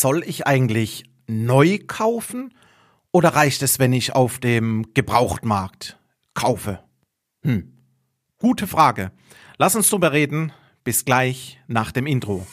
[0.00, 2.52] soll ich eigentlich neu kaufen
[3.12, 5.98] oder reicht es, wenn ich auf dem Gebrauchtmarkt
[6.34, 6.80] kaufe?
[7.42, 7.72] Hm.
[8.38, 9.12] Gute Frage.
[9.56, 10.52] Lass uns drüber reden.
[10.82, 12.46] Bis gleich nach dem Intro.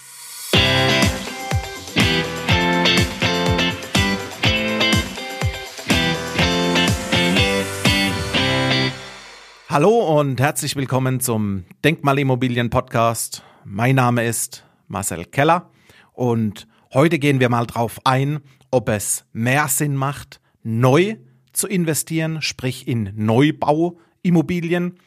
[9.67, 13.43] Hallo und herzlich willkommen zum Denkmalimmobilien Podcast.
[13.65, 15.69] Mein Name ist Marcel Keller
[16.13, 18.39] und heute gehen wir mal drauf ein,
[18.69, 21.17] ob es mehr Sinn macht, neu
[21.53, 24.97] zu investieren, sprich in Neubauimmobilien,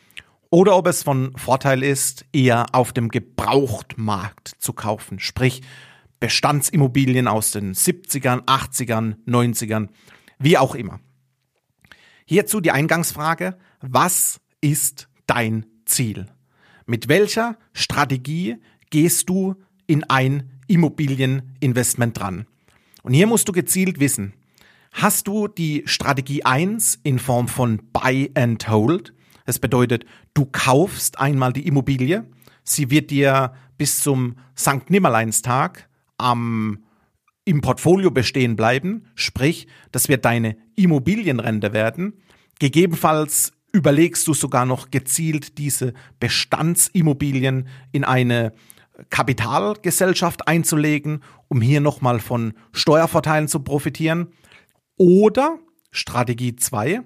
[0.50, 5.62] oder ob es von Vorteil ist, eher auf dem Gebrauchtmarkt zu kaufen, sprich
[6.20, 9.88] Bestandsimmobilien aus den 70ern, 80ern, 90ern,
[10.38, 11.00] wie auch immer.
[12.24, 16.26] Hierzu die Eingangsfrage, was ist dein Ziel?
[16.86, 18.56] Mit welcher Strategie
[18.90, 22.46] gehst du in ein Immobilieninvestment dran?
[23.02, 24.32] Und hier musst du gezielt wissen,
[24.92, 29.12] hast du die Strategie 1 in Form von Buy and Hold?
[29.46, 32.26] Das bedeutet, du kaufst einmal die Immobilie,
[32.62, 34.88] sie wird dir bis zum St.
[34.88, 36.78] Nimmerleinstag am
[37.44, 42.14] im Portfolio bestehen bleiben, sprich, das wird deine Immobilienrente werden.
[42.58, 48.52] Gegebenenfalls überlegst du sogar noch gezielt diese Bestandsimmobilien in eine
[49.10, 54.28] Kapitalgesellschaft einzulegen, um hier nochmal von Steuervorteilen zu profitieren.
[54.96, 55.58] Oder
[55.90, 57.02] Strategie 2,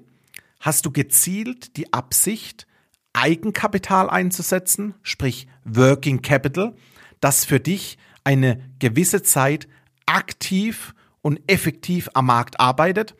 [0.61, 2.67] hast du gezielt die Absicht,
[3.13, 6.75] Eigenkapital einzusetzen, sprich Working Capital,
[7.21, 9.67] das für dich eine gewisse Zeit
[10.07, 13.15] aktiv und effektiv am Markt arbeitet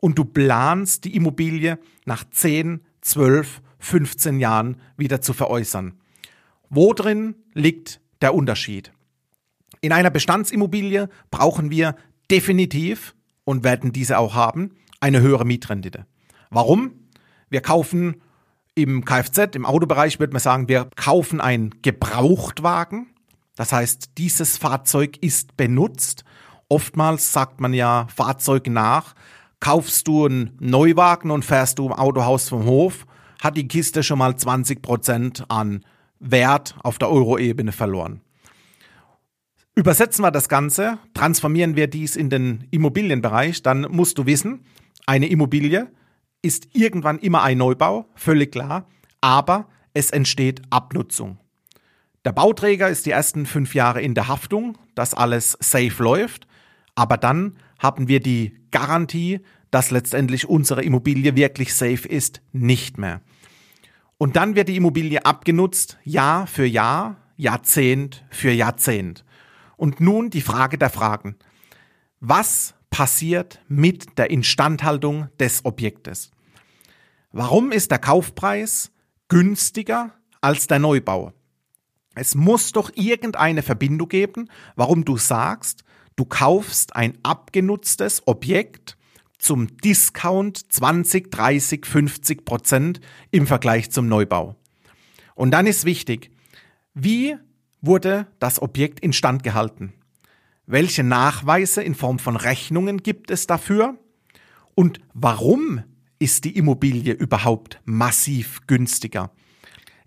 [0.00, 5.98] und du planst die Immobilie nach 10, 12, 15 Jahren wieder zu veräußern.
[6.68, 8.92] Wo drin liegt der Unterschied?
[9.80, 11.96] In einer Bestandsimmobilie brauchen wir
[12.30, 16.06] definitiv und werden diese auch haben, eine höhere Mietrendite.
[16.50, 16.92] Warum?
[17.48, 18.20] Wir kaufen
[18.74, 23.08] im Kfz, im Autobereich würde man sagen, wir kaufen einen Gebrauchtwagen.
[23.56, 26.24] Das heißt, dieses Fahrzeug ist benutzt.
[26.68, 29.14] Oftmals sagt man ja Fahrzeug nach,
[29.60, 33.06] kaufst du einen Neuwagen und fährst du im Autohaus vom Hof,
[33.42, 35.84] hat die Kiste schon mal 20 Prozent an
[36.20, 38.20] Wert auf der Euro-Ebene verloren.
[39.74, 44.64] Übersetzen wir das Ganze, transformieren wir dies in den Immobilienbereich, dann musst du wissen,
[45.06, 45.90] eine Immobilie
[46.42, 48.88] ist irgendwann immer ein Neubau, völlig klar,
[49.20, 51.38] aber es entsteht Abnutzung.
[52.24, 56.46] Der Bauträger ist die ersten fünf Jahre in der Haftung, dass alles safe läuft,
[56.94, 59.40] aber dann haben wir die Garantie,
[59.70, 63.20] dass letztendlich unsere Immobilie wirklich safe ist, nicht mehr.
[64.18, 69.24] Und dann wird die Immobilie abgenutzt, Jahr für Jahr, Jahrzehnt für Jahrzehnt.
[69.76, 71.36] Und nun die Frage der Fragen.
[72.20, 76.32] Was passiert mit der Instandhaltung des Objektes?
[77.30, 78.90] Warum ist der Kaufpreis
[79.28, 81.32] günstiger als der Neubau?
[82.14, 85.84] Es muss doch irgendeine Verbindung geben, warum du sagst,
[86.18, 88.97] Du kaufst ein abgenutztes Objekt
[89.38, 93.00] zum Discount 20, 30, 50 Prozent
[93.30, 94.56] im Vergleich zum Neubau.
[95.34, 96.30] Und dann ist wichtig,
[96.94, 97.36] wie
[97.80, 99.92] wurde das Objekt instand gehalten?
[100.66, 103.96] Welche Nachweise in Form von Rechnungen gibt es dafür?
[104.74, 105.82] Und warum
[106.18, 109.30] ist die Immobilie überhaupt massiv günstiger?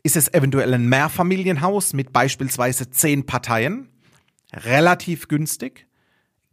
[0.03, 3.89] Ist es eventuell ein Mehrfamilienhaus mit beispielsweise zehn Parteien?
[4.53, 5.87] Relativ günstig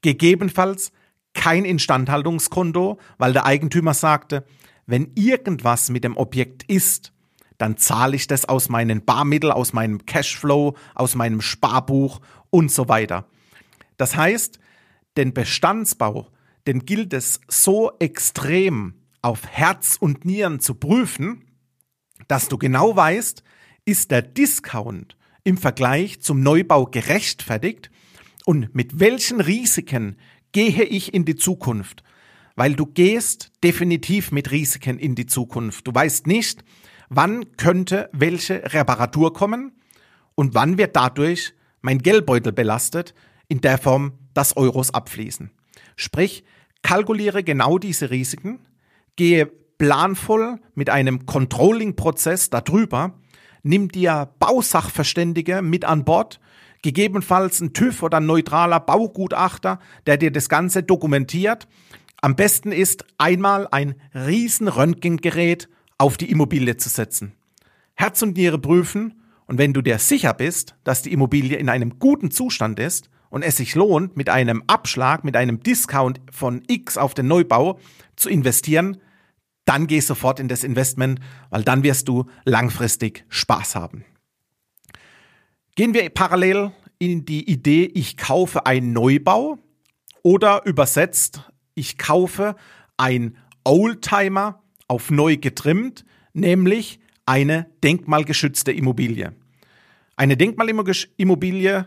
[0.02, 0.92] gegebenenfalls
[1.38, 4.44] kein Instandhaltungskonto, weil der Eigentümer sagte,
[4.86, 7.12] wenn irgendwas mit dem Objekt ist,
[7.58, 12.88] dann zahle ich das aus meinen Barmitteln, aus meinem Cashflow, aus meinem Sparbuch und so
[12.88, 13.28] weiter.
[13.96, 14.58] Das heißt,
[15.16, 16.28] den Bestandsbau,
[16.66, 21.44] den gilt es so extrem auf Herz und Nieren zu prüfen,
[22.26, 23.44] dass du genau weißt,
[23.84, 27.90] ist der Discount im Vergleich zum Neubau gerechtfertigt
[28.44, 30.16] und mit welchen Risiken
[30.52, 32.02] gehe ich in die Zukunft?
[32.56, 35.86] Weil du gehst definitiv mit Risiken in die Zukunft.
[35.86, 36.64] Du weißt nicht,
[37.08, 39.72] wann könnte welche Reparatur kommen
[40.34, 43.14] und wann wird dadurch mein Geldbeutel belastet,
[43.48, 45.50] in der Form, dass Euros abfließen.
[45.96, 46.44] Sprich,
[46.82, 48.60] kalkuliere genau diese Risiken,
[49.16, 49.46] gehe
[49.78, 53.14] planvoll mit einem Controlling-Prozess darüber,
[53.62, 56.40] nimm dir Bausachverständige mit an Bord,
[56.82, 61.68] gegebenenfalls ein TÜV oder ein neutraler Baugutachter, der dir das Ganze dokumentiert.
[62.20, 67.32] Am besten ist einmal ein riesen Röntgengerät auf die Immobilie zu setzen.
[67.94, 71.98] Herz und Niere prüfen und wenn du dir sicher bist, dass die Immobilie in einem
[71.98, 76.96] guten Zustand ist und es sich lohnt, mit einem Abschlag, mit einem Discount von X
[76.96, 77.78] auf den Neubau
[78.14, 78.98] zu investieren,
[79.64, 81.20] dann geh sofort in das Investment,
[81.50, 84.04] weil dann wirst du langfristig Spaß haben.
[85.78, 89.58] Gehen wir parallel in die Idee, ich kaufe einen Neubau
[90.24, 92.56] oder übersetzt, ich kaufe
[92.96, 99.36] ein Oldtimer auf neu getrimmt, nämlich eine denkmalgeschützte Immobilie.
[100.16, 101.86] Eine Denkmalimmobilie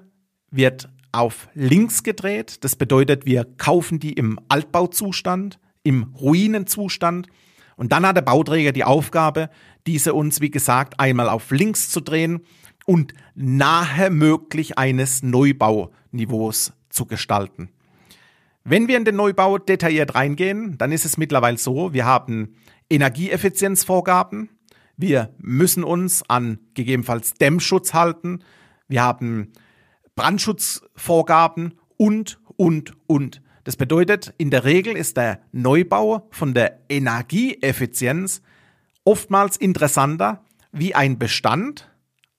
[0.52, 2.64] wird auf links gedreht.
[2.64, 7.28] Das bedeutet, wir kaufen die im Altbauzustand, im Ruinenzustand.
[7.76, 9.50] Und dann hat der Bauträger die Aufgabe,
[9.86, 12.46] diese uns, wie gesagt, einmal auf links zu drehen
[12.86, 17.70] und nahe möglich eines Neubauniveaus zu gestalten.
[18.64, 22.56] Wenn wir in den Neubau detailliert reingehen, dann ist es mittlerweile so, wir haben
[22.90, 24.50] Energieeffizienzvorgaben,
[24.98, 28.44] wir müssen uns an gegebenenfalls Dämmschutz halten,
[28.88, 29.54] wir haben
[30.16, 33.42] Brandschutzvorgaben und, und, und.
[33.64, 38.42] Das bedeutet, in der Regel ist der Neubau von der Energieeffizienz
[39.04, 41.91] oftmals interessanter wie ein Bestand,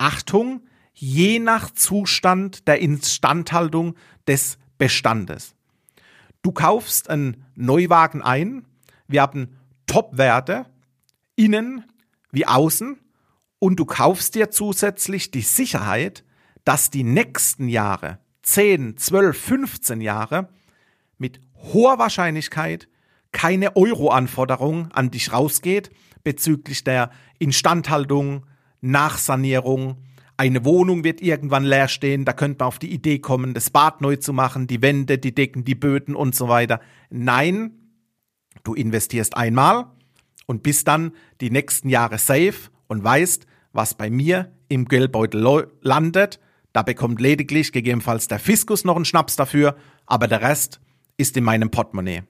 [0.03, 0.63] Achtung,
[0.93, 3.95] je nach Zustand der Instandhaltung
[4.27, 5.55] des Bestandes.
[6.43, 8.67] Du kaufst einen Neuwagen ein,
[9.07, 9.57] wir haben
[9.87, 10.67] Top-Werte,
[11.37, 11.85] innen
[12.33, 12.99] wie außen,
[13.61, 16.25] und du kaufst dir zusätzlich die Sicherheit,
[16.65, 20.49] dass die nächsten Jahre, 10, 12, 15 Jahre,
[21.17, 22.89] mit hoher Wahrscheinlichkeit
[23.31, 25.93] keine Euro-Anforderung an dich rausgeht
[26.25, 28.47] bezüglich der Instandhaltung,
[28.83, 29.97] Nachsanierung.
[30.37, 34.01] Eine Wohnung wird irgendwann leer stehen, da könnte man auf die Idee kommen, das Bad
[34.01, 36.81] neu zu machen, die Wände, die Decken, die Böden und so weiter.
[37.11, 37.73] Nein,
[38.65, 39.87] du investierst einmal
[40.47, 46.41] und bist dann die nächsten Jahre safe und weißt, was bei mir im Geldbeutel landet.
[46.73, 49.77] Da bekommt lediglich gegebenenfalls der Fiskus noch einen Schnaps dafür,
[50.07, 50.81] aber der Rest
[51.17, 52.23] ist in meinem Portemonnaie.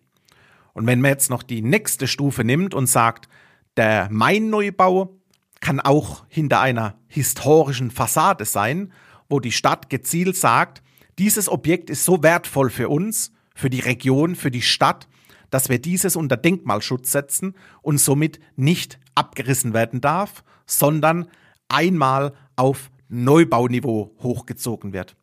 [0.73, 3.29] Und wenn man jetzt noch die nächste Stufe nimmt und sagt,
[3.77, 5.19] der Main-Neubau
[5.63, 8.93] kann auch hinter einer historischen Fassade sein,
[9.31, 10.83] wo die Stadt gezielt sagt,
[11.19, 15.09] dieses Objekt ist so wertvoll für uns, für die Region, für die Stadt,
[15.51, 21.29] dass wir dieses unter Denkmalschutz setzen und somit nicht abgerissen werden darf, sondern
[21.69, 25.17] einmal auf Neubauniveau hochgezogen wird.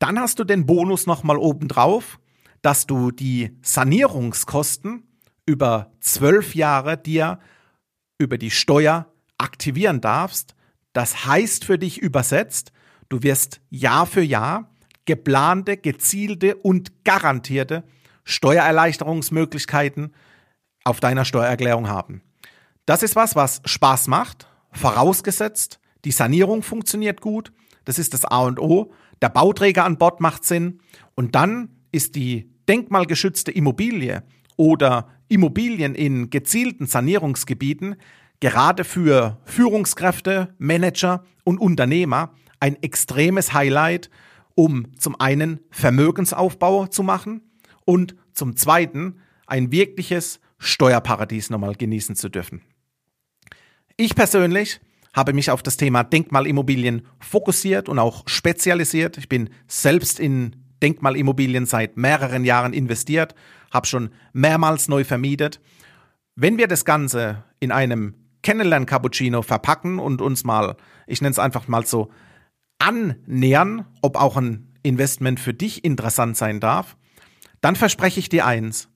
[0.00, 2.18] Dann hast du den Bonus nochmal obendrauf,
[2.60, 5.04] dass du die Sanierungskosten
[5.46, 7.38] über zwölf Jahre dir
[8.18, 9.11] über die Steuer
[9.42, 10.54] aktivieren darfst.
[10.92, 12.72] Das heißt für dich übersetzt,
[13.08, 14.70] du wirst Jahr für Jahr
[15.04, 17.84] geplante, gezielte und garantierte
[18.24, 20.14] Steuererleichterungsmöglichkeiten
[20.84, 22.22] auf deiner Steuererklärung haben.
[22.86, 27.52] Das ist was, was Spaß macht, vorausgesetzt, die Sanierung funktioniert gut,
[27.84, 30.80] das ist das A und O, der Bauträger an Bord macht Sinn
[31.14, 34.22] und dann ist die denkmalgeschützte Immobilie
[34.56, 37.96] oder Immobilien in gezielten Sanierungsgebieten
[38.42, 44.10] gerade für Führungskräfte, Manager und Unternehmer ein extremes Highlight,
[44.56, 47.42] um zum einen Vermögensaufbau zu machen
[47.84, 52.62] und zum zweiten ein wirkliches Steuerparadies nochmal genießen zu dürfen.
[53.96, 54.80] Ich persönlich
[55.14, 59.18] habe mich auf das Thema Denkmalimmobilien fokussiert und auch spezialisiert.
[59.18, 63.36] Ich bin selbst in Denkmalimmobilien seit mehreren Jahren investiert,
[63.72, 65.60] habe schon mehrmals neu vermietet.
[66.34, 71.68] Wenn wir das Ganze in einem Kennenlern-Cappuccino verpacken und uns mal, ich nenne es einfach
[71.68, 72.10] mal so,
[72.78, 76.96] annähern, ob auch ein Investment für dich interessant sein darf,
[77.60, 78.88] dann verspreche ich dir eins,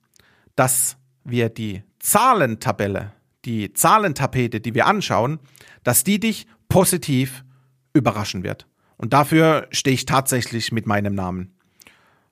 [0.56, 3.12] dass wir die Zahlentabelle,
[3.44, 5.38] die Zahlentapete, die wir anschauen,
[5.84, 7.44] dass die dich positiv
[7.92, 8.66] überraschen wird.
[8.96, 11.56] Und dafür stehe ich tatsächlich mit meinem Namen.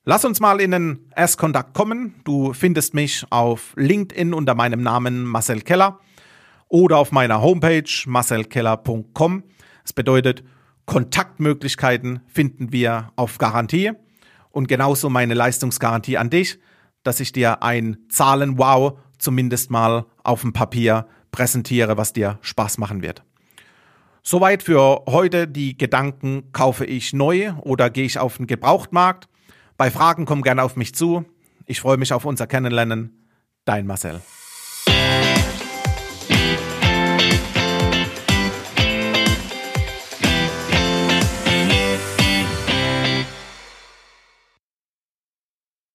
[0.05, 2.15] Lass uns mal in den Erstkontakt kommen.
[2.25, 6.01] Du findest mich auf LinkedIn unter meinem Namen Marcel Keller
[6.69, 9.45] oder auf meiner Homepage marcelkeller.com.
[9.83, 10.45] Das bedeutet,
[10.87, 13.93] Kontaktmöglichkeiten finden wir auf Garantie
[14.51, 16.59] und genauso meine Leistungsgarantie an dich,
[17.03, 23.03] dass ich dir ein Zahlen-Wow zumindest mal auf dem Papier präsentiere, was dir Spaß machen
[23.03, 23.23] wird.
[24.23, 29.29] Soweit für heute die Gedanken, kaufe ich neu oder gehe ich auf den Gebrauchtmarkt?
[29.77, 31.25] Bei Fragen komm gerne auf mich zu.
[31.67, 33.29] Ich freue mich auf unser Kennenlernen.
[33.65, 34.21] Dein Marcel.